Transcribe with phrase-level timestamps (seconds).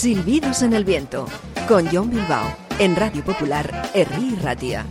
[0.00, 1.26] Silbidos en el viento,
[1.68, 4.86] con John Bilbao, en Radio Popular, Herri Ratia.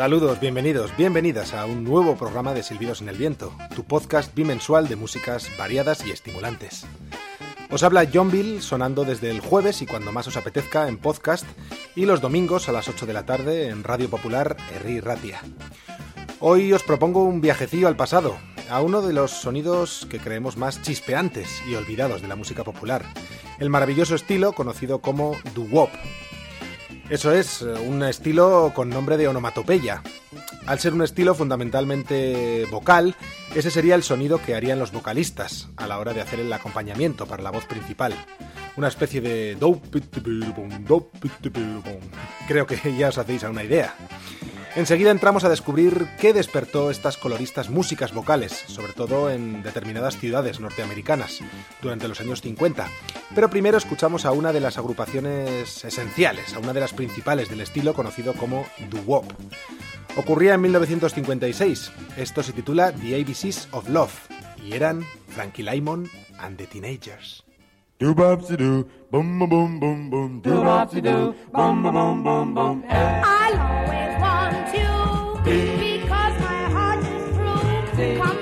[0.00, 4.88] Saludos, bienvenidos, bienvenidas a un nuevo programa de Silbidos en el Viento, tu podcast bimensual
[4.88, 6.86] de músicas variadas y estimulantes.
[7.70, 11.44] Os habla John Bill sonando desde el jueves y cuando más os apetezca en podcast
[11.94, 15.42] y los domingos a las 8 de la tarde en Radio Popular Herri Ratia.
[16.38, 18.38] Hoy os propongo un viajecillo al pasado,
[18.70, 23.04] a uno de los sonidos que creemos más chispeantes y olvidados de la música popular,
[23.58, 25.90] el maravilloso estilo conocido como doo-wop.
[27.10, 30.00] Eso es, un estilo con nombre de onomatopeya.
[30.66, 33.16] Al ser un estilo fundamentalmente vocal,
[33.52, 37.26] ese sería el sonido que harían los vocalistas a la hora de hacer el acompañamiento
[37.26, 38.14] para la voz principal.
[38.76, 39.56] Una especie de...
[42.46, 43.92] Creo que ya os hacéis a una idea.
[44.76, 50.60] Enseguida entramos a descubrir qué despertó estas coloristas músicas vocales, sobre todo en determinadas ciudades
[50.60, 51.40] norteamericanas,
[51.82, 52.86] durante los años 50.
[53.34, 57.62] Pero primero escuchamos a una de las agrupaciones esenciales, a una de las principales del
[57.62, 59.24] estilo conocido como doo-wop.
[60.16, 61.92] Ocurría en 1956.
[62.16, 64.12] Esto se titula The ABCs of Love
[64.64, 67.44] y eran Frankie Lymon and the Teenagers.
[67.98, 72.54] Do bop do, boom boom boom boom boom, do bop do, boom boom boom boom
[72.54, 72.84] boom.
[72.88, 73.99] I'll always want you
[75.50, 78.39] because my heart is true.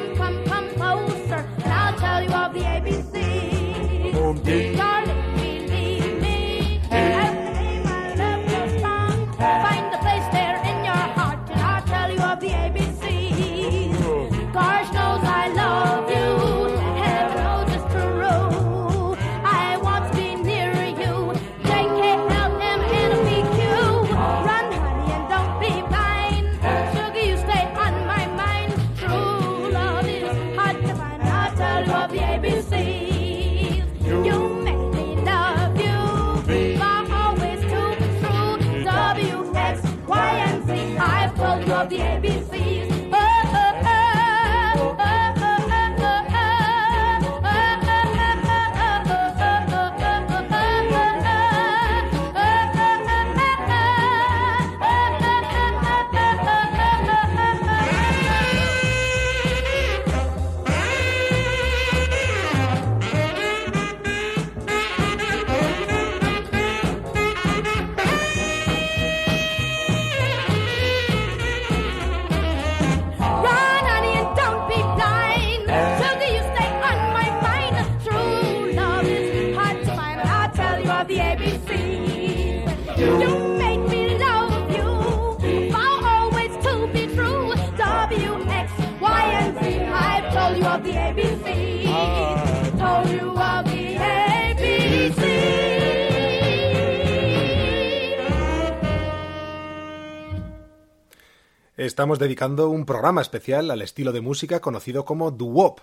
[101.98, 105.80] Estamos dedicando un programa especial al estilo de música conocido como doo-wop,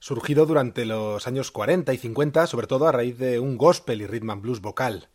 [0.00, 4.06] surgido durante los años 40 y 50, sobre todo a raíz de un gospel y
[4.08, 5.08] rhythm and blues vocal,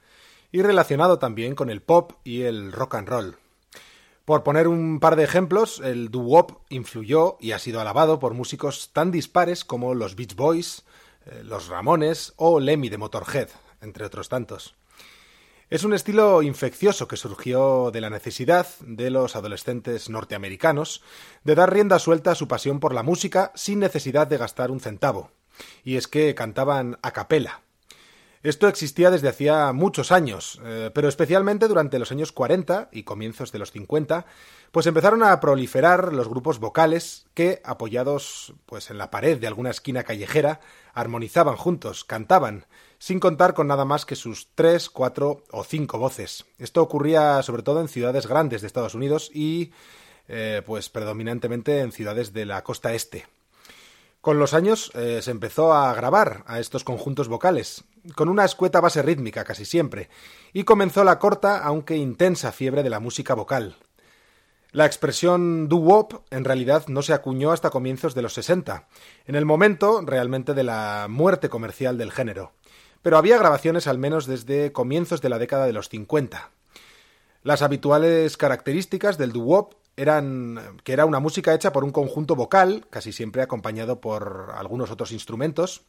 [0.54, 3.36] y relacionado también con el pop y el rock and roll.
[4.24, 8.92] Por poner un par de ejemplos, el doo-wop influyó y ha sido alabado por músicos
[8.94, 10.86] tan dispares como los Beach Boys,
[11.26, 13.50] eh, los Ramones o Lemmy de Motorhead,
[13.82, 14.76] entre otros tantos.
[15.70, 21.02] Es un estilo infeccioso que surgió de la necesidad de los adolescentes norteamericanos
[21.44, 24.80] de dar rienda suelta a su pasión por la música sin necesidad de gastar un
[24.80, 25.32] centavo.
[25.84, 27.64] Y es que cantaban a capela.
[28.44, 33.52] Esto existía desde hacía muchos años, eh, pero especialmente durante los años 40 y comienzos
[33.52, 34.26] de los 50,
[34.72, 39.72] pues empezaron a proliferar los grupos vocales que, apoyados pues en la pared de alguna
[39.72, 40.62] esquina callejera,
[40.94, 42.68] armonizaban juntos, cantaban,
[43.00, 46.46] sin contar con nada más que sus tres, cuatro o cinco voces.
[46.58, 49.72] Esto ocurría sobre todo en ciudades grandes de Estados Unidos y
[50.28, 53.26] eh, pues predominantemente en ciudades de la costa este.
[54.22, 57.86] Con los años eh, se empezó a grabar a estos conjuntos vocales,
[58.16, 60.10] con una escueta base rítmica casi siempre,
[60.52, 63.78] y comenzó la corta aunque intensa fiebre de la música vocal.
[64.74, 68.88] La expresión doo-wop en realidad no se acuñó hasta comienzos de los 60,
[69.26, 72.52] en el momento realmente de la muerte comercial del género,
[73.02, 76.52] pero había grabaciones al menos desde comienzos de la década de los 50.
[77.44, 82.86] Las habituales características del doo-wop eran, que era una música hecha por un conjunto vocal,
[82.90, 85.84] casi siempre acompañado por algunos otros instrumentos.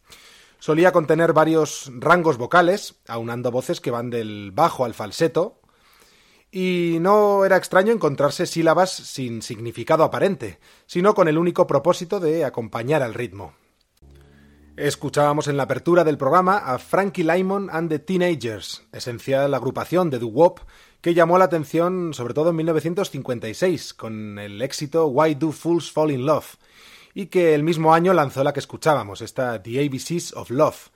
[0.58, 5.60] Solía contener varios rangos vocales, aunando voces que van del bajo al falseto,
[6.50, 12.44] y no era extraño encontrarse sílabas sin significado aparente, sino con el único propósito de
[12.44, 13.52] acompañar al ritmo.
[14.78, 20.20] Escuchábamos en la apertura del programa a Frankie Lymon and the Teenagers, esencial agrupación de
[20.20, 20.60] doo-wop
[21.00, 26.12] que llamó la atención sobre todo en 1956 con el éxito Why Do Fools Fall
[26.12, 26.54] in Love
[27.12, 30.90] y que el mismo año lanzó la que escuchábamos, esta The ABCs of Love,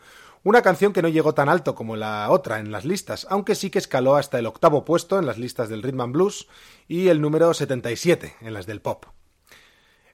[0.44, 3.68] una canción que no llegó tan alto como la otra en las listas, aunque sí
[3.68, 6.46] que escaló hasta el octavo puesto en las listas del Rhythm and Blues
[6.86, 9.06] y el número 77 en las del pop.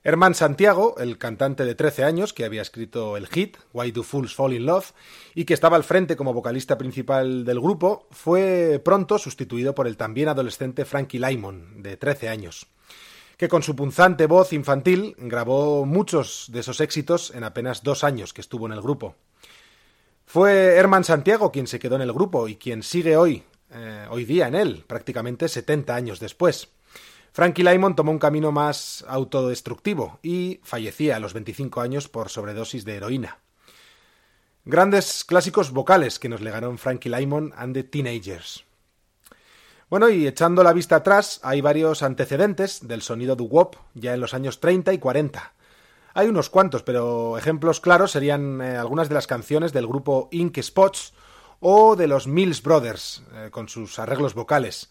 [0.01, 4.33] Herman Santiago, el cantante de 13 años que había escrito el hit Why Do Fools
[4.33, 4.93] Fall in Love
[5.35, 9.97] y que estaba al frente como vocalista principal del grupo, fue pronto sustituido por el
[9.97, 12.67] también adolescente Frankie Lymon, de 13 años,
[13.35, 18.33] que con su punzante voz infantil grabó muchos de esos éxitos en apenas dos años
[18.33, 19.15] que estuvo en el grupo.
[20.25, 24.23] Fue Herman Santiago quien se quedó en el grupo y quien sigue hoy, eh, hoy
[24.23, 26.69] día en él, prácticamente 70 años después.
[27.39, 32.83] Frankie Lymon tomó un camino más autodestructivo y fallecía a los 25 años por sobredosis
[32.83, 33.37] de heroína.
[34.65, 38.65] Grandes clásicos vocales que nos legaron Frankie Lymon and the Teenagers.
[39.89, 44.33] Bueno, y echando la vista atrás, hay varios antecedentes del sonido doo-wop ya en los
[44.33, 45.53] años 30 y 40.
[46.15, 50.59] Hay unos cuantos, pero ejemplos claros serían eh, algunas de las canciones del grupo Ink
[50.61, 51.13] Spots
[51.61, 54.89] o de los Mills Brothers, eh, con sus arreglos vocales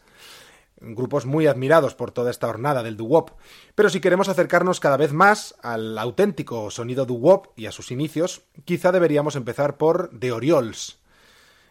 [0.81, 3.31] grupos muy admirados por toda esta hornada del doo-wop.
[3.75, 8.43] Pero si queremos acercarnos cada vez más al auténtico sonido doo-wop y a sus inicios,
[8.65, 10.99] quizá deberíamos empezar por The Orioles.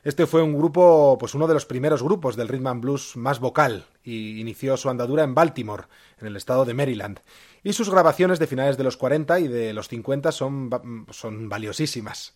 [0.04, 3.40] Este fue un grupo, pues uno de los primeros grupos del rhythm and blues más
[3.40, 5.84] vocal y inició su andadura en Baltimore,
[6.22, 7.20] en el estado de Maryland.
[7.62, 10.70] Y sus grabaciones de finales de los 40 y de los 50 son,
[11.10, 12.36] son valiosísimas.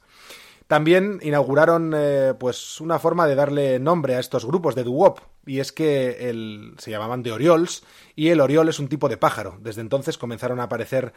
[0.71, 5.59] También inauguraron eh, pues una forma de darle nombre a estos grupos de doo-wop, y
[5.59, 7.83] es que el, se llamaban de Orioles,
[8.15, 9.57] y el Oriol es un tipo de pájaro.
[9.59, 11.12] Desde entonces comenzaron a aparecer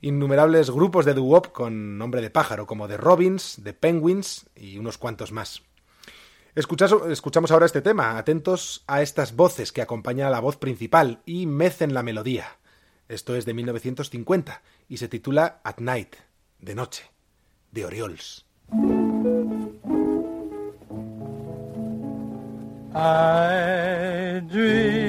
[0.00, 4.96] innumerables grupos de doo-wop con nombre de pájaro, como The Robins, The Penguins y unos
[4.96, 5.60] cuantos más.
[6.54, 11.44] escuchamos ahora este tema, atentos a estas voces que acompañan a la voz principal y
[11.44, 12.56] mecen la melodía.
[13.10, 16.16] Esto es de 1950 y se titula At Night,
[16.58, 17.10] de noche,
[17.70, 18.43] de Orioles.
[22.94, 25.03] I dream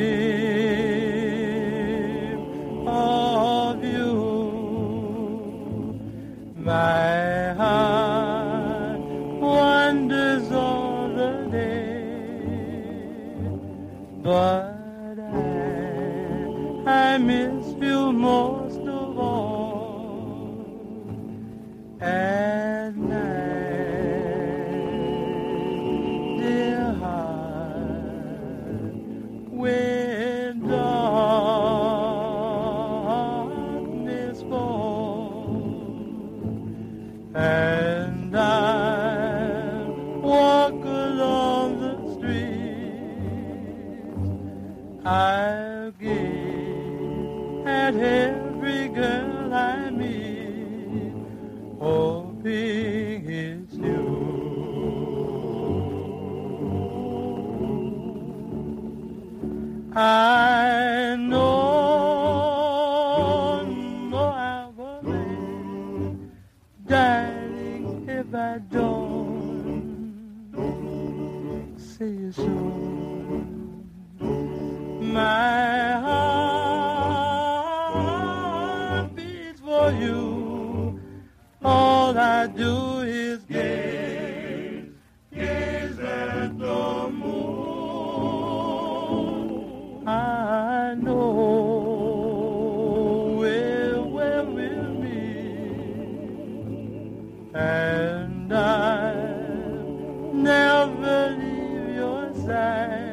[102.46, 103.05] desire.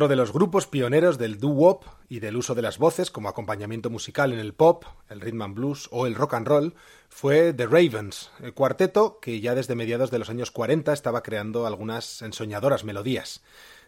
[0.00, 3.90] Otro de los grupos pioneros del doo-wop y del uso de las voces como acompañamiento
[3.90, 6.74] musical en el pop, el rhythm and blues o el rock and roll
[7.10, 11.66] fue The Ravens, el cuarteto que ya desde mediados de los años 40 estaba creando
[11.66, 13.42] algunas ensoñadoras melodías,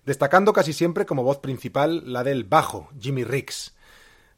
[0.05, 3.75] destacando casi siempre como voz principal la del bajo, Jimmy Riggs,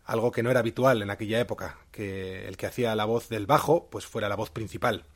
[0.04, 3.47] algo que no era habitual en aquella época, que el que hacía la voz del
[3.47, 5.07] bajo pues fuera la voz principal.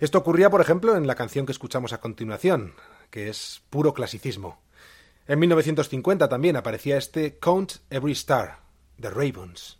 [0.00, 2.74] Esto ocurría, por ejemplo, en la canción que escuchamos a continuación,
[3.10, 4.63] que es puro clasicismo.
[5.26, 8.60] En 1950 también aparecía este Count Every Star,
[9.00, 9.78] The Ravens.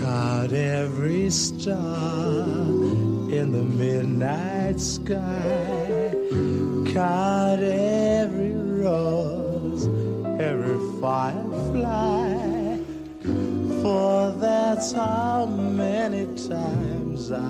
[0.00, 2.48] Count every star
[3.30, 6.14] in the midnight sky.
[6.94, 7.41] Count
[14.82, 17.48] that's how many times I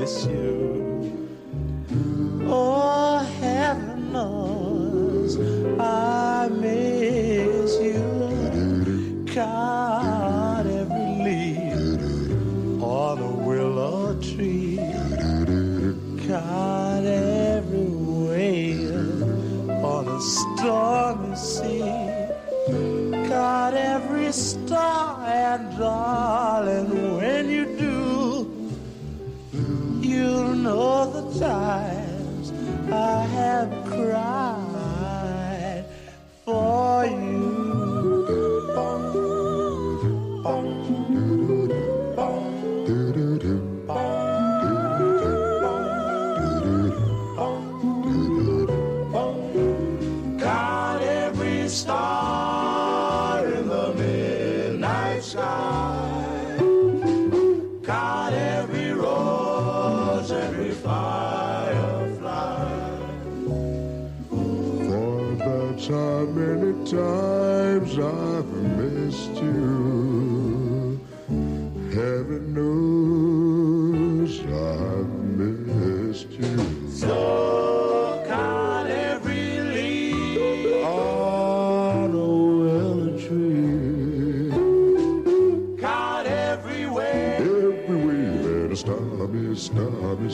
[0.00, 1.28] miss you.
[2.46, 3.03] Oh,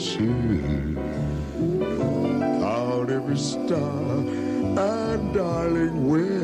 [0.01, 0.95] stormy sea.
[2.59, 4.17] Count every star,
[4.77, 6.40] and darling, when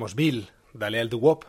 [0.00, 1.44] Vamos, Bill, dale al doo-wop.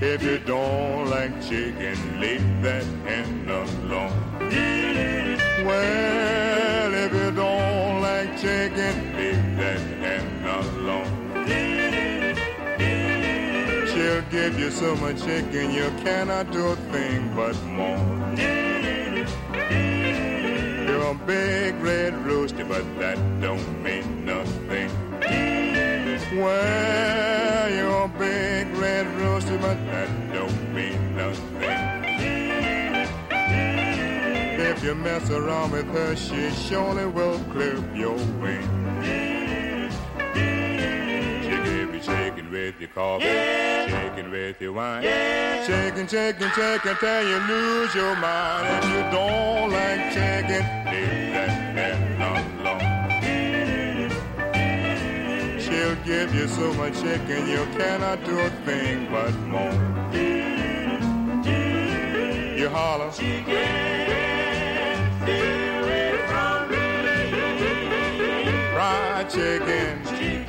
[0.00, 4.12] If you don't like chicken, leave that hen alone.
[5.66, 11.10] Well, if you don't like chicken, leave that hen alone.
[13.88, 18.36] She'll give you so much chicken you cannot do a thing but moan.
[20.86, 24.90] You're a big red rooster, but that don't mean nothing.
[26.40, 31.78] Well, you're a big red rooster, but that don't mean nothing.
[34.70, 38.69] If you mess around with her, she surely will clip your wings.
[42.70, 45.02] With your coffee, shaking with your wine.
[45.02, 48.84] Shaking, shaking, shaking till you lose your mind.
[48.84, 52.20] If you don't like shaking, leave that man
[52.60, 52.80] alone.
[55.60, 60.12] She'll give you so much shaking you cannot do a thing but moan.
[62.56, 63.10] You holler.
[68.72, 70.39] Fried chicken.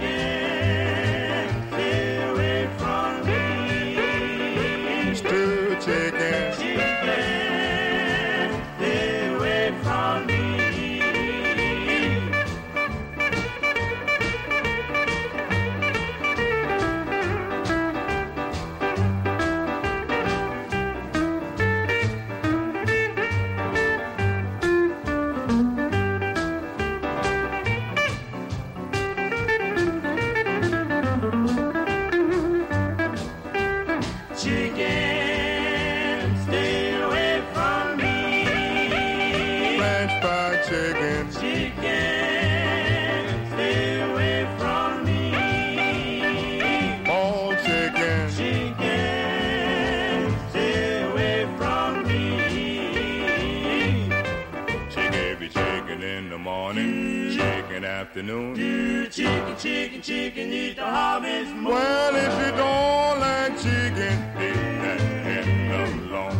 [58.21, 59.09] Afternoon.
[59.09, 61.65] Chicken, chicken, chicken, eat the harvest moon.
[61.65, 65.71] Well, if you don't like chicken, leave that hen
[66.09, 66.37] alone.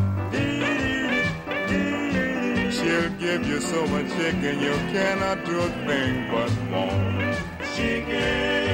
[2.72, 7.36] She'll give you so much chicken you cannot do a thing but moan.
[7.76, 8.71] Chicken,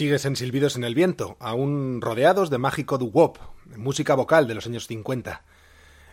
[0.00, 3.36] Sigues en Silbidos en el Viento, aún rodeados de mágico doo-wop,
[3.76, 5.44] música vocal de los años 50.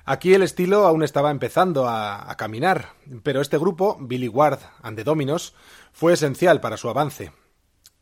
[0.04, 4.98] Aquí el estilo aún estaba empezando a, a caminar, pero este grupo, Billy Ward and
[4.98, 5.54] the Dominos,
[5.94, 7.32] fue esencial para su avance.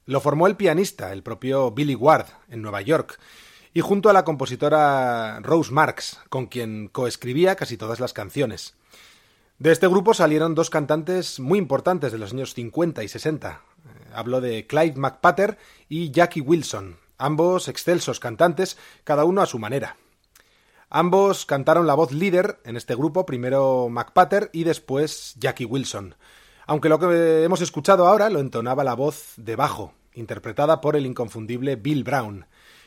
[0.08, 3.20] Lo formó el pianista, el propio Billy Ward, en Nueva York,
[3.72, 8.74] y junto a la compositora Rose Marks, con quien coescribía casi todas las canciones.
[9.60, 13.62] De este grupo salieron dos cantantes muy importantes de los años 50 y 60.
[14.14, 15.58] Hablo de Clyde McPatter
[15.90, 19.98] y Jackie Wilson, ambos excelsos cantantes, cada uno a su manera.
[20.90, 26.16] Ambos cantaron la voz líder en este grupo, primero McPatter y después Jackie Wilson,
[26.68, 31.06] aunque lo que hemos escuchado ahora lo entonaba la voz de bajo, interpretada por el
[31.06, 32.46] inconfundible Bill Brown,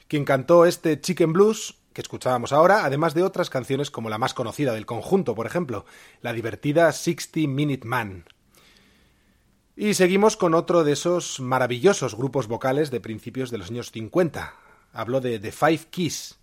[0.08, 4.32] quien cantó este Chicken Blues que escuchábamos ahora, además de otras canciones como la más
[4.32, 5.84] conocida del conjunto, por ejemplo,
[6.22, 8.24] la divertida 60 Minute Man.
[9.80, 14.52] Y seguimos con otro de esos maravillosos grupos vocales de principios de los años 50.
[14.92, 16.40] Hablo de The Five Keys.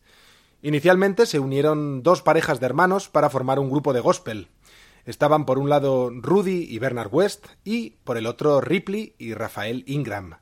[0.62, 4.48] Inicialmente se unieron dos parejas de hermanos para formar un grupo de gospel.
[5.04, 9.84] Estaban por un lado Rudy y Bernard West y por el otro Ripley y Rafael
[9.86, 10.38] Ingram,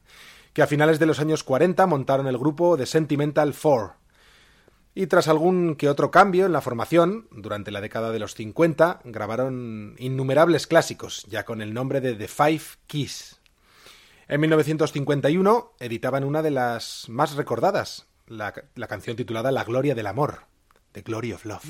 [0.54, 4.03] que a finales de los años 40 montaron el grupo The Sentimental Four.
[4.96, 9.02] Y tras algún que otro cambio en la formación, durante la década de los 50,
[9.06, 13.40] grabaron innumerables clásicos, ya con el nombre de The Five Keys.
[14.28, 18.54] En 1951 editaban una de las más recordadas, la,
[18.88, 20.42] canción titulada La Gloria del Amor,
[20.92, 21.64] The Glory of Love.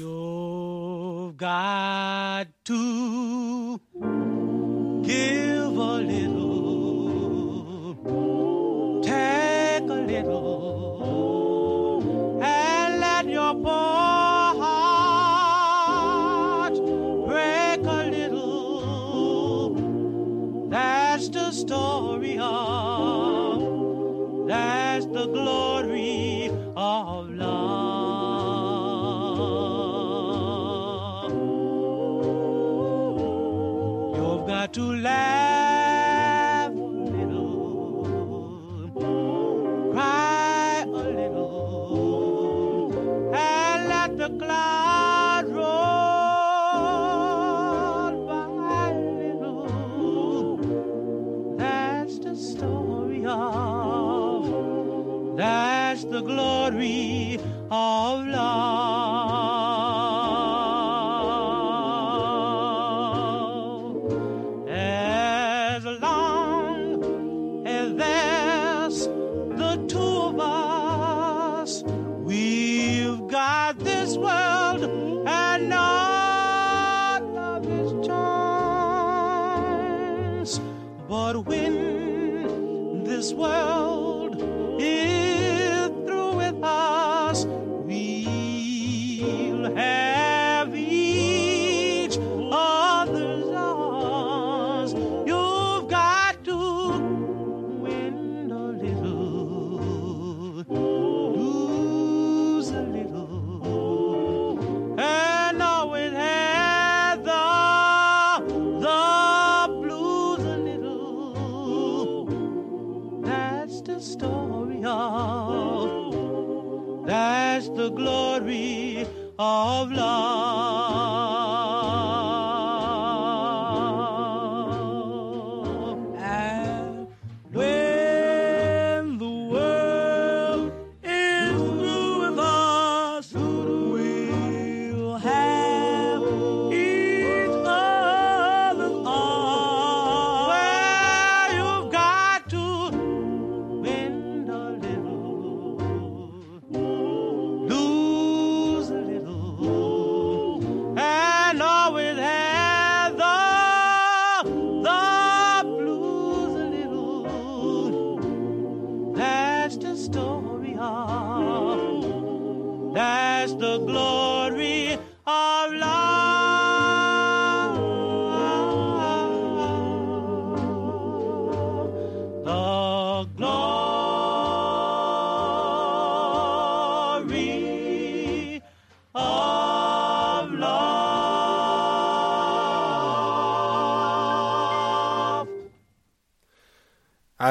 [119.37, 120.72] Glory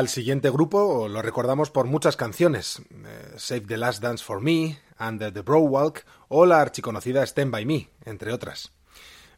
[0.02, 4.80] Al siguiente grupo lo recordamos por muchas canciones, eh, Save the Last Dance for Me,
[4.98, 8.72] Under the Walk o la archiconocida Stand By Me, entre otras.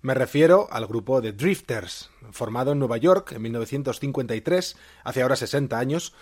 [0.01, 5.79] Me refiero al grupo The Drifters, formado en Nueva York en 1953, hace ahora 60
[5.79, 6.15] años,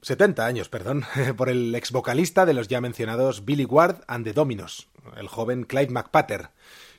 [0.00, 1.04] 70 años, perdón,
[1.36, 5.62] por el ex vocalista de los ya mencionados Billy Ward and the Dominos, el joven
[5.62, 6.50] Clyde McPatter,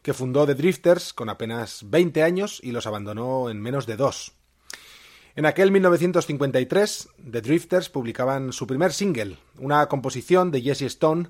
[0.02, 4.38] que fundó The Drifters con apenas 20 años y los abandonó en menos de dos.
[5.36, 11.30] En aquel 1953, The Drifters publicaban su primer single, una composición de Jesse Stone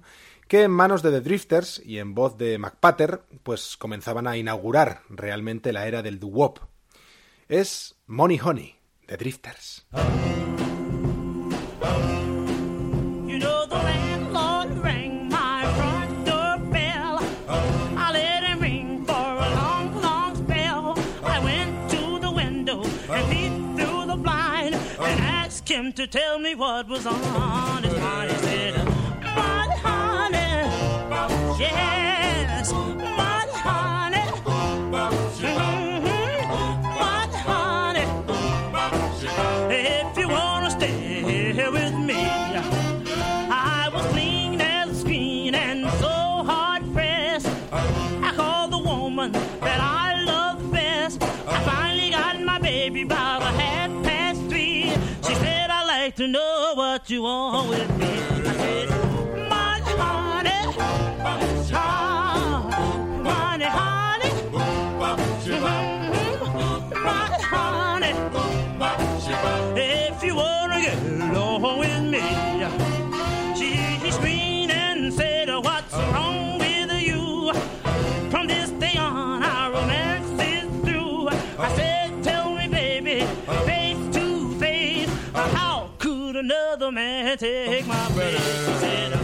[0.50, 5.04] que en manos de The Drifters y en voz de McPatter, pues comenzaban a inaugurar
[5.10, 6.60] realmente la era del doo-wop.
[7.48, 9.88] Es Money Honey, The Drifters.
[25.74, 28.32] Him to tell me what was on his mind.
[28.32, 30.70] He said, "Money, honey,
[31.60, 33.43] yes, money,
[56.94, 58.06] what you want with me.
[58.06, 58.90] I said,
[59.50, 60.60] money, honey,
[63.24, 64.30] money, honey,
[65.44, 65.74] Mhm.
[67.04, 68.14] money, honey.
[69.76, 70.98] If you wanna get
[71.32, 72.22] along with me,
[86.44, 89.23] another man take my place?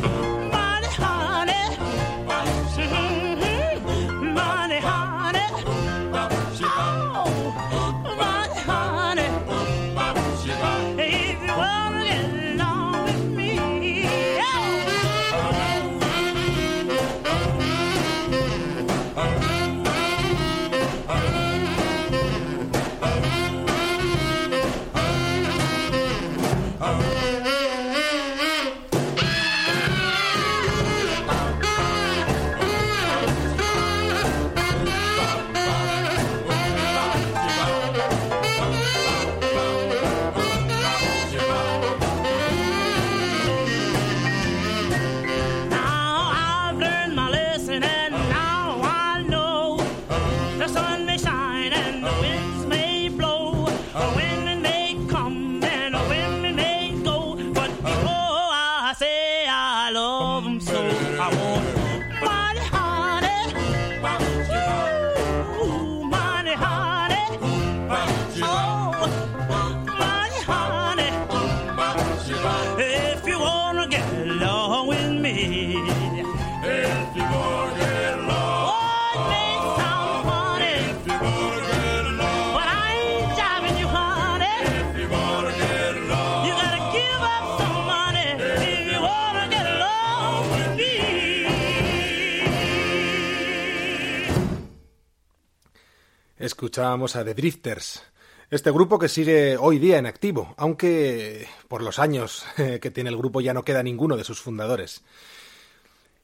[96.81, 98.03] A The Drifters,
[98.49, 103.17] este grupo que sigue hoy día en activo, aunque por los años que tiene el
[103.17, 105.03] grupo ya no queda ninguno de sus fundadores.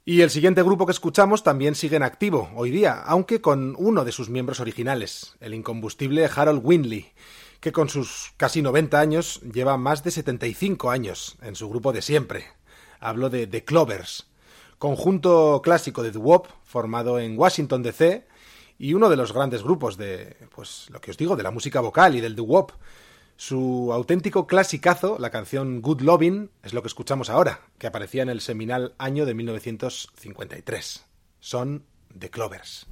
[0.05, 4.05] Y el siguiente grupo que escuchamos también sigue en activo hoy día, aunque con uno
[4.05, 7.11] de sus miembros originales, el incombustible Harold Winley,
[7.59, 12.01] que con sus casi 90 años lleva más de 75 años en su grupo de
[12.01, 12.45] siempre.
[13.01, 14.27] Hablo de The Clovers,
[14.77, 18.25] conjunto clásico de doo-wop formado en Washington DC
[18.77, 21.79] y uno de los grandes grupos de, pues lo que os digo, de la música
[21.79, 22.71] vocal y del doo-wop.
[23.38, 28.29] Su auténtico clasicazo, la canción Good Lovin', es lo que escuchamos ahora, que aparecía en
[28.29, 31.05] el seminal año de 1953.
[31.39, 31.85] Son
[32.17, 32.88] The Clovers.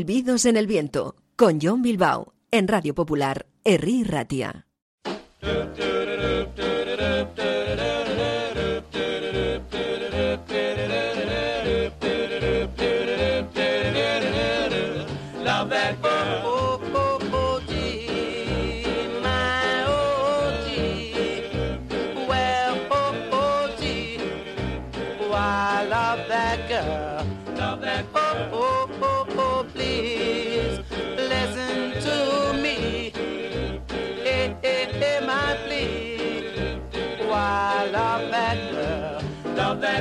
[0.00, 4.69] Silbidos en el viento, con John Bilbao, en Radio Popular, Herri Ratia.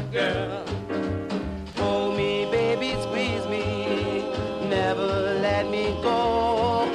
[0.02, 0.66] That girl.
[1.78, 4.24] Hold me, baby, squeeze me.
[4.70, 6.90] Never let me go.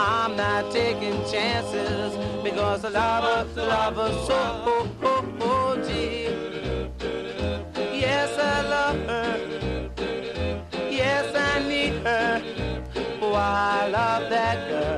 [0.00, 4.34] I'm not taking chances because I love her, love her so.
[4.66, 6.24] Oh, oh, oh, gee.
[8.00, 9.30] Yes, I love her.
[10.90, 12.42] Yes, I need her.
[13.22, 14.93] Oh, I love that girl.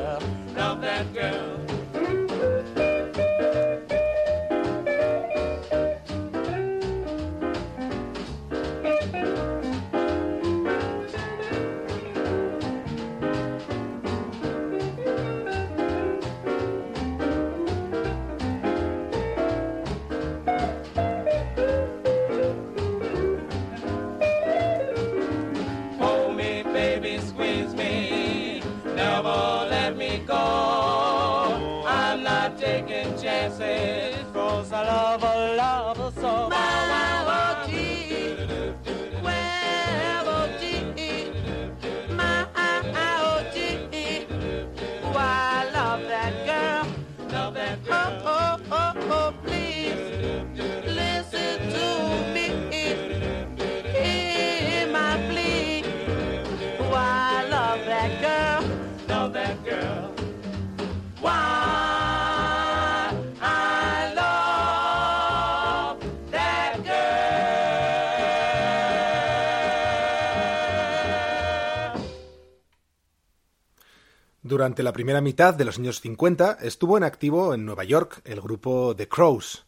[74.56, 78.40] Durante la primera mitad de los años 50 estuvo en activo en Nueva York el
[78.40, 79.66] grupo The Crows,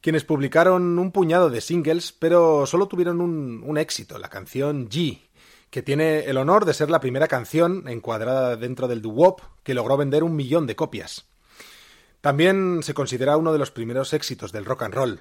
[0.00, 5.20] quienes publicaron un puñado de singles, pero solo tuvieron un, éxito, la canción G,
[5.68, 9.98] que tiene el honor de ser la primera canción encuadrada dentro del doo-wop que logró
[9.98, 11.26] vender un millón de copias.
[12.22, 15.20] También se considera uno de los primeros éxitos del rock and roll.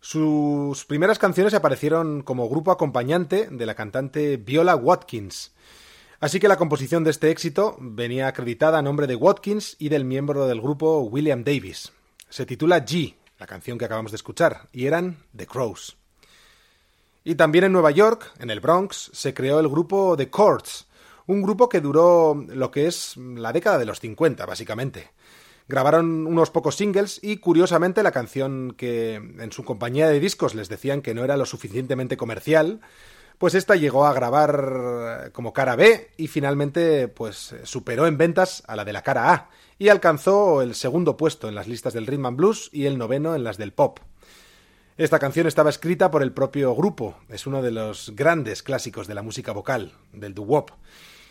[0.00, 5.52] Sus primeras canciones aparecieron como grupo acompañante de la cantante Viola Watkins,
[6.20, 10.04] Así que la composición de este éxito venía acreditada a nombre de Watkins y del
[10.04, 11.92] miembro del grupo William Davis.
[12.28, 15.96] Se titula G, la canción que acabamos de escuchar, y eran The Crows.
[17.22, 20.88] Y también en Nueva York, en el Bronx, se creó el grupo The Chords,
[21.26, 25.10] un grupo que duró lo que es la década de los 50, básicamente.
[25.68, 30.68] Grabaron unos pocos singles y, curiosamente, la canción que en su compañía de discos les
[30.68, 32.80] decían que no era lo suficientemente comercial,
[33.38, 38.76] pues esta llegó a grabar como cara B y finalmente pues superó en ventas a
[38.76, 42.26] la de la cara A y alcanzó el segundo puesto en las listas del rhythm
[42.26, 44.00] and blues y el noveno en las del pop.
[44.96, 49.14] Esta canción estaba escrita por el propio grupo, es uno de los grandes clásicos de
[49.14, 50.72] la música vocal, del doo-wop,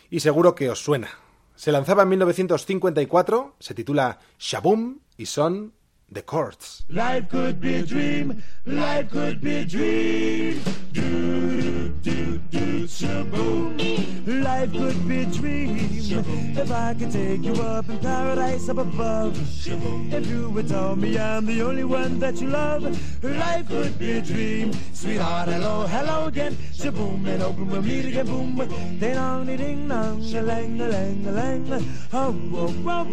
[0.08, 1.10] y seguro que os suena.
[1.54, 5.74] Se lanzaba en 1954, se titula Shaboom y son
[6.10, 6.84] The Chords.
[6.88, 8.42] Life could be a dream.
[8.64, 10.62] Life could be a dream.
[10.92, 13.76] Do, do, do, shaboom.
[14.42, 15.76] Life could be a dream.
[16.56, 19.36] If I could take you up in paradise up above.
[19.66, 22.84] If you would tell me I'm the only one that you love.
[23.22, 24.72] Life could be a dream.
[24.94, 26.56] Sweetheart, hello, hello again.
[26.72, 28.24] Shaboom, and open we'll meet again.
[28.26, 28.56] Boom.
[28.98, 31.84] Ding dong, ding dong, a lang, a lang, a lang.
[32.14, 33.06] Oh, oh, oh.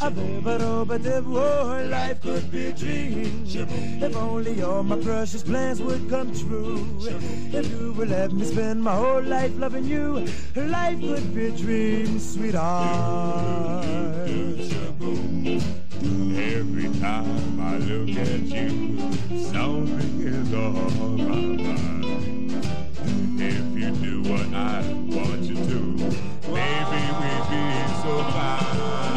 [0.00, 3.44] A a do, could be a dream.
[3.46, 6.86] If only all my precious plans would come true.
[7.00, 11.50] If you would let me spend my whole life loving you, life could be a
[11.50, 13.84] dream, sweetheart.
[16.36, 18.98] Every time I look at you,
[19.44, 20.74] something is on
[21.16, 22.04] my mind.
[23.40, 24.82] If you do what I
[25.14, 25.80] want you to,
[26.50, 27.64] maybe we'd be
[28.02, 28.64] so fine.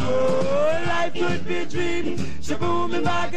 [0.09, 2.17] Oh, life could be a dream.
[2.41, 2.86] Shaboom,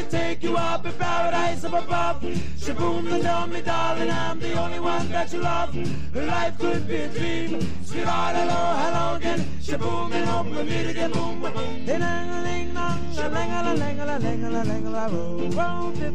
[0.01, 2.23] could take you up in paradise up above.
[2.23, 5.75] Shaboom, and tell me, darling, I'm the only one that you love.
[6.15, 7.61] Life could be a dream.
[7.85, 9.41] Sweetheart, hello, hello again.
[9.61, 11.13] Shaboom, and hope we meet again.
[11.13, 11.85] Boom, boom, boom.
[11.85, 16.15] Ding, dong, ding, dong, lang, a lang, a lang, a lang, a lang, dip.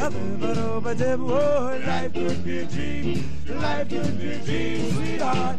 [0.00, 1.20] A bip, do, a dip.
[1.20, 3.30] Oh, life could be a dream.
[3.46, 5.58] Life could be a dream, sweetheart.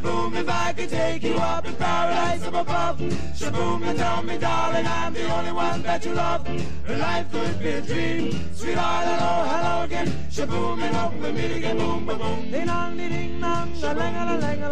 [0.00, 2.98] Shaboom, if I could take you up in paradise up above.
[3.36, 6.48] Shaboom, and tell me, darling, I'm the only one that you love.
[6.88, 8.54] Life could be a dream.
[8.54, 10.06] Sweetheart, hello, hello again.
[10.30, 11.76] Shaboom, and hope we meet again.
[11.76, 12.50] Boom, boom, boom.
[12.50, 14.70] Ding dong, ding dong, a lang, a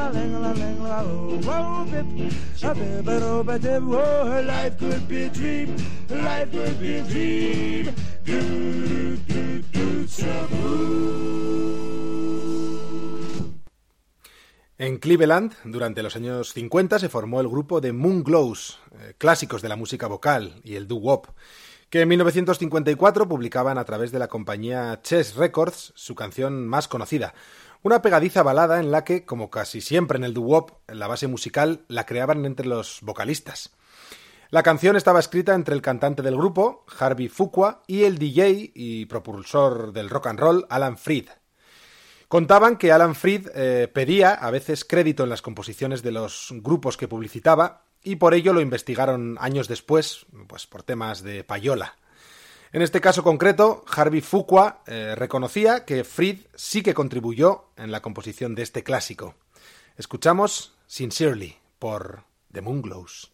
[1.03, 3.61] oh, oh, do, ba.
[3.63, 5.77] Oh, life could be a dream.
[6.09, 7.95] Life could be a dream.
[8.25, 11.98] Do, do, do, shaboom.
[14.81, 19.69] En Cleveland, durante los años 50, se formó el grupo de Moonglows, eh, clásicos de
[19.69, 21.27] la música vocal y el doo-wop,
[21.91, 27.35] que en 1954 publicaban a través de la compañía Chess Records su canción más conocida,
[27.83, 31.85] una pegadiza balada en la que, como casi siempre en el doo-wop, la base musical
[31.89, 33.73] la creaban entre los vocalistas.
[34.51, 39.07] La canción estaba escrita entre el cantante del grupo, Harvey Fuqua, y el DJ y
[39.07, 41.31] propulsor del rock and roll, Alan Freed.
[42.29, 46.99] Contaban que Alan Freed eh, pedía a veces crédito en las composiciones de los grupos
[46.99, 51.97] que publicitaba y por ello lo investigaron años después, pues por temas de payola.
[52.71, 58.03] En este caso concreto, Harvey Fuqua eh, reconocía que Fried sí que contribuyó en la
[58.03, 59.35] composición de este clásico.
[59.97, 63.33] Escuchamos Sincerely por The Moonglows.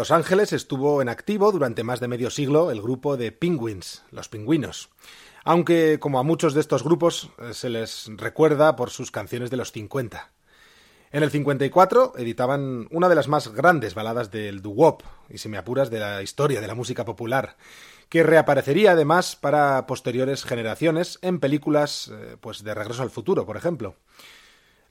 [0.00, 4.30] Los Ángeles estuvo en activo durante más de medio siglo el grupo de Penguins, los
[4.30, 4.88] pingüinos.
[5.44, 9.58] Aunque, como a muchos de estos grupos, eh, se les recuerda por sus canciones de
[9.58, 10.30] los 50.
[11.12, 15.58] En el 54 editaban una de las más grandes baladas del doo-wop, y si me
[15.58, 17.58] apuras de la historia de la música popular,
[18.08, 23.58] que reaparecería además para posteriores generaciones en películas eh, pues de Regreso al Futuro, por
[23.58, 23.96] ejemplo.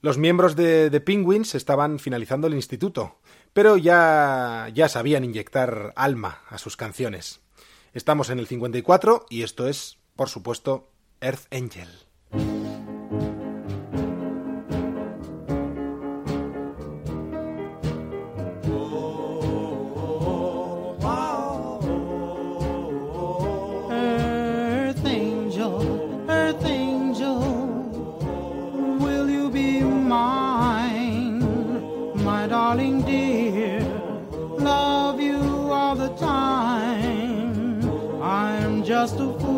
[0.01, 3.17] Los miembros de, de Penguins estaban finalizando el instituto,
[3.59, 7.41] pero ya, ya sabían inyectar alma a sus canciones.
[7.93, 11.89] Estamos en el 54 y esto es, por supuesto, Earth Angel.
[38.99, 39.48] Just a fool,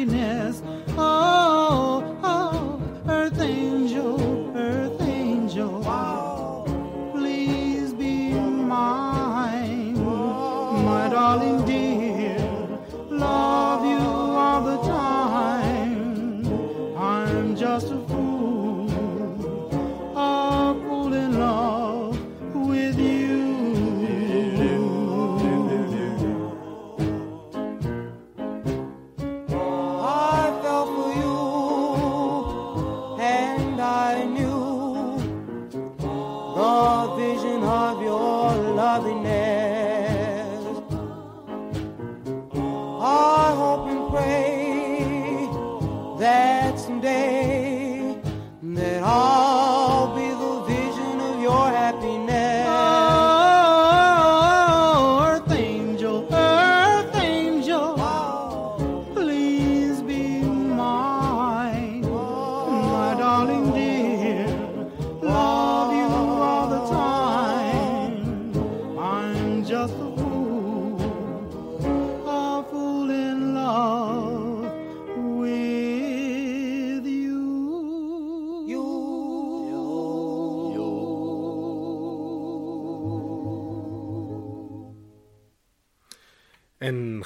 [0.00, 0.62] happiness.
[0.96, 1.59] Oh,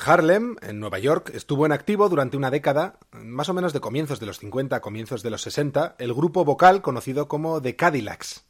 [0.04, 4.20] Harlem, en Nueva York, estuvo en activo durante una década, más o menos de comienzos
[4.20, 8.44] de los 50 a comienzos de los 60, el grupo vocal conocido como The Cadillacs,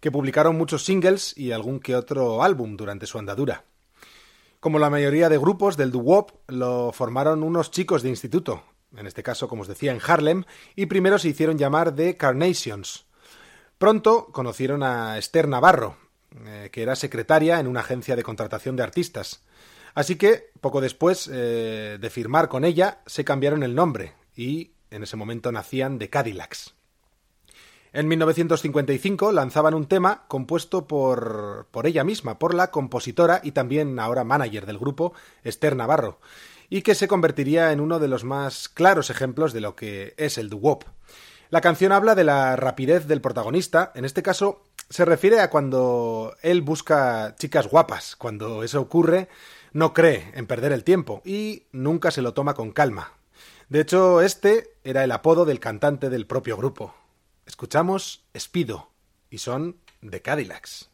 [0.00, 3.64] que publicaron muchos singles y algún que otro álbum durante su andadura.
[4.58, 8.64] Como la mayoría de grupos del doo-wop, lo formaron unos chicos de instituto,
[8.96, 10.44] en este caso, como os decía, en Harlem,
[10.74, 13.06] y primero se hicieron llamar The Carnations.
[13.78, 15.96] Pronto conocieron a Esther Navarro,
[16.46, 19.42] eh, que era secretaria en una agencia de contratación de artistas.
[19.96, 25.02] Así que, poco después eh, de firmar con ella, se cambiaron el nombre y en
[25.02, 26.74] ese momento nacían The Cadillacs.
[27.94, 33.98] En 1955 lanzaban un tema compuesto por, por ella misma, por la compositora y también
[33.98, 36.20] ahora manager del grupo, Esther Navarro,
[36.68, 40.36] y que se convertiría en uno de los más claros ejemplos de lo que es
[40.36, 40.84] el doo-wop.
[41.48, 46.34] La canción habla de la rapidez del protagonista, en este caso se refiere a cuando
[46.42, 49.28] él busca chicas guapas, cuando eso ocurre
[49.72, 53.12] no cree en perder el tiempo y nunca se lo toma con calma.
[53.68, 56.94] De hecho, este era el apodo del cantante del propio grupo.
[57.46, 58.90] Escuchamos Speedo
[59.30, 59.76] y son
[60.08, 60.90] The Cadillacs.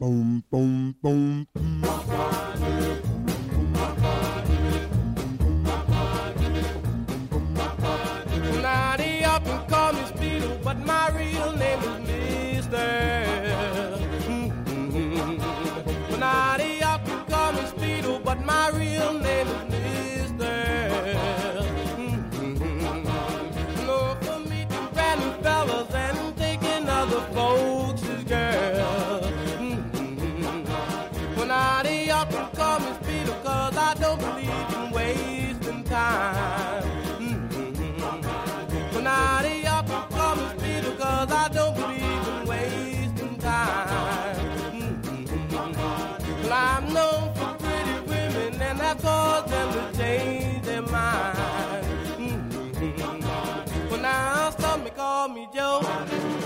[55.22, 55.80] Call me Joe,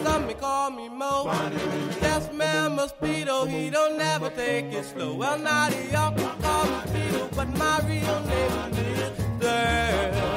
[0.03, 1.25] some may call me Mo.
[2.03, 5.15] Yes, man, Speedo, he don't never take it slow.
[5.15, 10.36] Well, now up and call me Speedo, but my real name is Mister.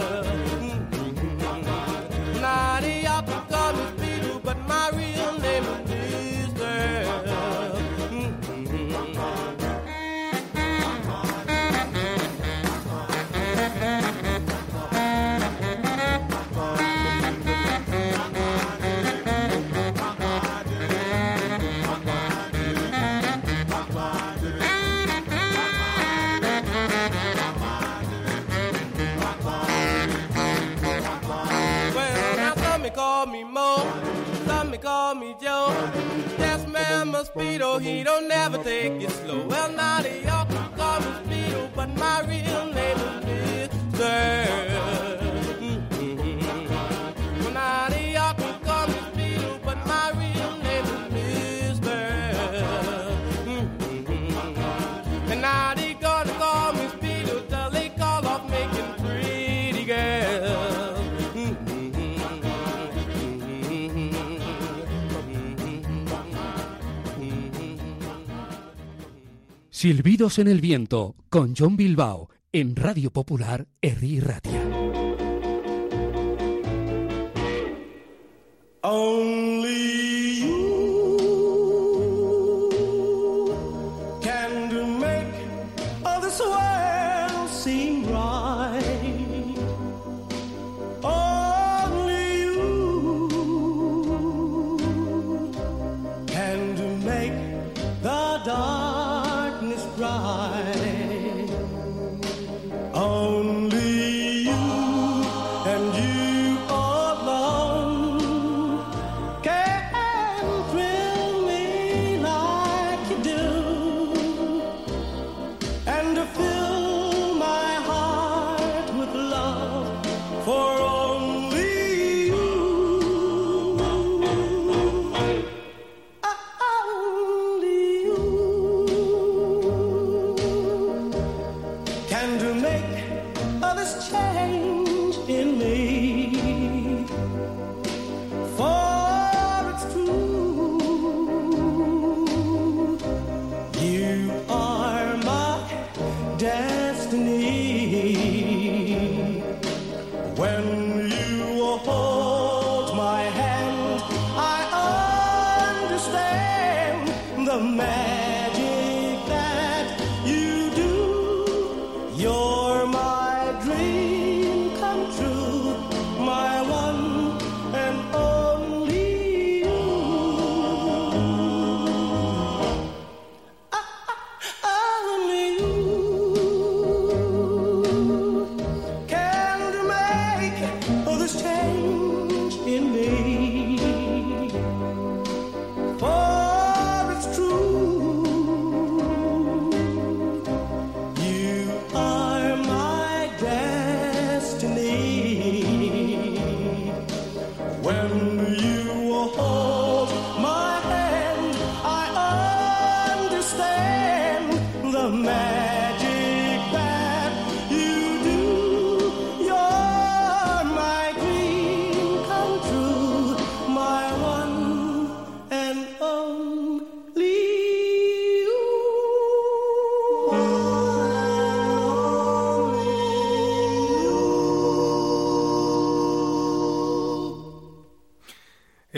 [37.80, 39.46] He don't never take it slow.
[39.48, 42.69] Well, now they all call me Speedo, but my real
[69.82, 74.62] Silbidos en el viento con John Bilbao en Radio Popular Herri Ratia.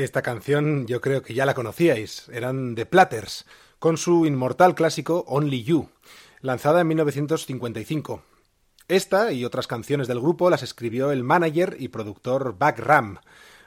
[0.03, 3.45] Esta canción yo creo que ya la conocíais, eran The Platters,
[3.77, 5.89] con su inmortal clásico Only You,
[6.41, 8.23] lanzada en 1955.
[8.87, 13.19] Esta y otras canciones del grupo las escribió el manager y productor Buck Ram,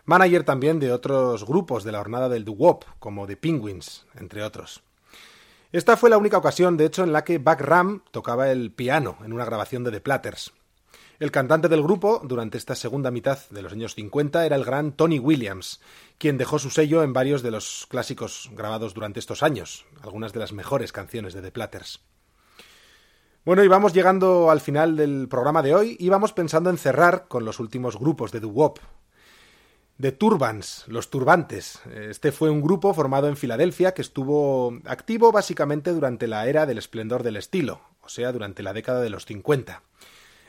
[0.06, 4.82] manager también de otros grupos de la hornada del doo-wop, como The Penguins, entre otros.
[5.70, 9.18] Esta fue la única ocasión, de hecho, en la que Buck Ram tocaba el piano
[9.24, 10.52] en una grabación de The Platters.
[11.24, 14.92] El cantante del grupo, durante esta segunda mitad de los años 50, era el gran
[14.92, 15.80] Tony Williams,
[16.18, 20.40] quien dejó su sello en varios de los clásicos grabados durante estos años, algunas de
[20.40, 22.02] las mejores canciones de The Platters.
[23.42, 27.26] Bueno, y vamos llegando al final del programa de hoy y vamos pensando en cerrar
[27.26, 28.80] con los últimos grupos de doo-wop.
[29.98, 31.80] The Turbans, los Turbantes.
[31.86, 36.76] Este fue un grupo formado en Filadelfia que estuvo activo básicamente durante la era del
[36.76, 39.80] esplendor del estilo, o sea, durante la década de los 50.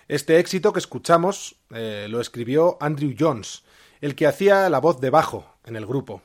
[0.07, 3.63] Este éxito que escuchamos eh, lo escribió Andrew Jones,
[4.01, 6.21] el que hacía la voz de bajo en el grupo.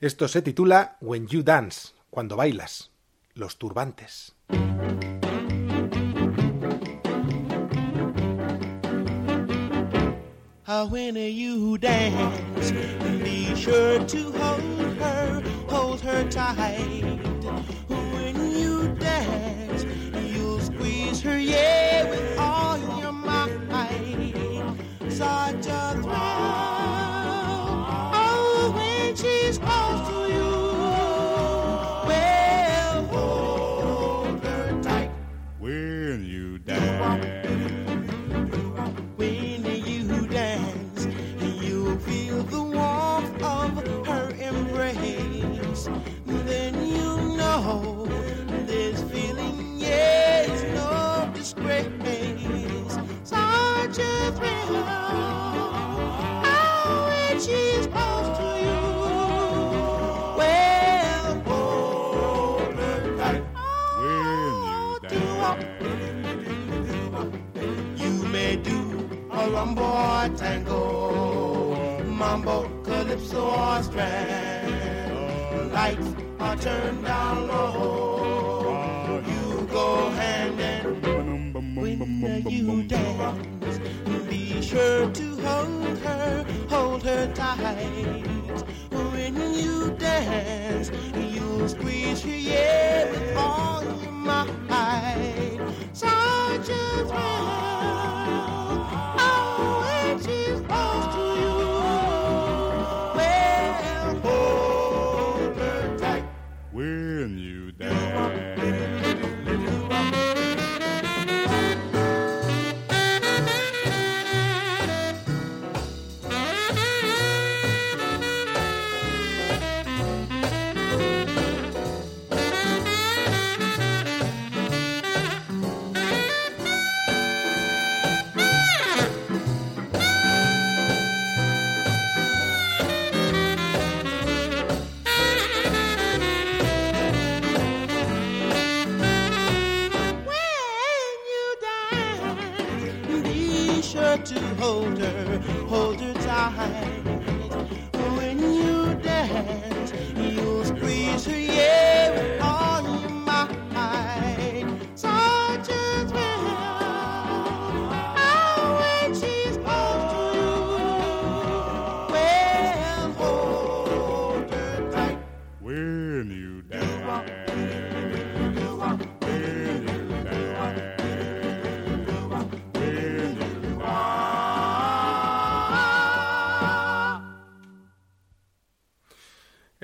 [0.00, 2.90] Esto se titula When You Dance, cuando bailas,
[3.34, 4.34] los turbantes.
[17.88, 19.84] When you dance,
[20.34, 23.03] you'll squeeze her, yeah, with all your.
[25.16, 26.73] Such a thrill.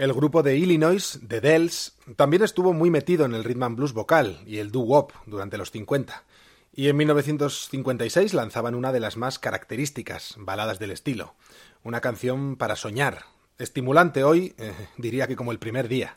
[0.01, 3.93] El grupo de Illinois, The Dells, también estuvo muy metido en el rhythm and blues
[3.93, 6.25] vocal y el doo-wop durante los 50,
[6.73, 11.35] y en 1956 lanzaban una de las más características baladas del estilo,
[11.83, 13.27] una canción para soñar,
[13.59, 16.17] estimulante hoy, eh, diría que como el primer día.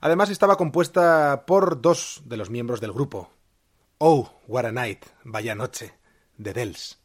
[0.00, 3.28] Además estaba compuesta por dos de los miembros del grupo.
[3.98, 5.94] Oh, what a night, vaya noche,
[6.40, 7.00] The Dells.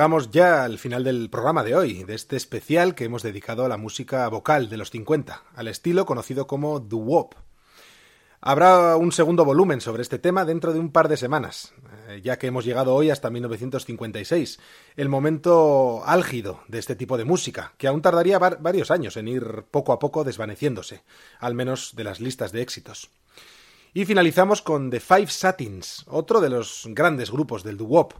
[0.00, 3.68] Llegamos ya al final del programa de hoy, de este especial que hemos dedicado a
[3.68, 7.34] la música vocal de los 50, al estilo conocido como doo-wop.
[8.40, 11.74] Habrá un segundo volumen sobre este tema dentro de un par de semanas,
[12.08, 14.58] eh, ya que hemos llegado hoy hasta 1956,
[14.96, 19.28] el momento álgido de este tipo de música, que aún tardaría var- varios años en
[19.28, 21.02] ir poco a poco desvaneciéndose,
[21.40, 23.10] al menos de las listas de éxitos.
[23.92, 28.14] Y finalizamos con The Five Satins, otro de los grandes grupos del doo-wop,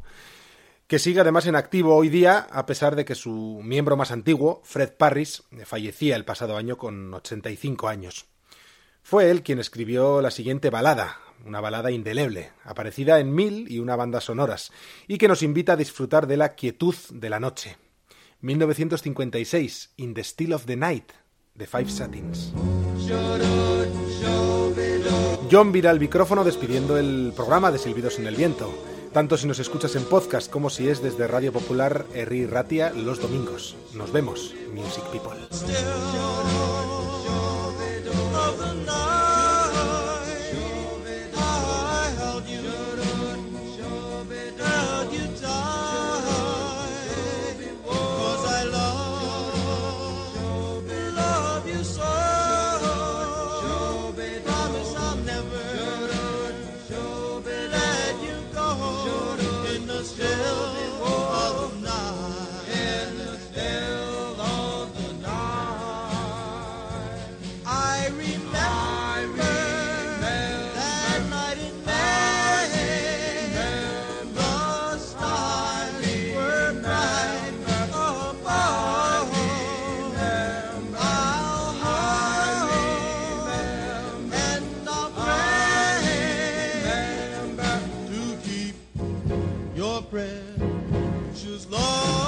[0.91, 4.61] que sigue además en activo hoy día, a pesar de que su miembro más antiguo,
[4.64, 8.26] Fred Parris, fallecía el pasado año con 85 años.
[9.01, 13.95] Fue él quien escribió la siguiente balada, una balada indeleble, aparecida en mil y una
[13.95, 14.72] bandas sonoras,
[15.07, 17.76] y que nos invita a disfrutar de la quietud de la noche.
[18.41, 21.12] 1956, In the Still of the Night,
[21.55, 22.53] de Five Satins.
[25.53, 29.58] John vira el micrófono despidiendo el programa de Silbidos en el Viento, tanto si nos
[29.58, 33.76] escuchas en podcast como si es desde Radio Popular Herri Ratia los domingos.
[33.94, 36.59] Nos vemos, Music People.
[90.12, 92.19] She's lost.